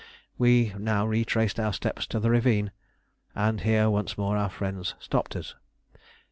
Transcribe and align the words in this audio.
We 0.35 0.73
now 0.79 1.05
retraced 1.05 1.59
our 1.59 1.71
steps 1.71 2.07
up 2.15 2.21
the 2.23 2.31
ravine, 2.31 2.71
and 3.35 3.61
here 3.61 3.87
once 3.87 4.17
more 4.17 4.35
our 4.35 4.49
friends 4.49 4.95
stopped 4.99 5.35
us. 5.35 5.53